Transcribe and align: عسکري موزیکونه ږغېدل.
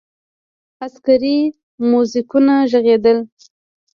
عسکري 0.85 1.37
موزیکونه 1.89 2.55
ږغېدل. 2.71 3.17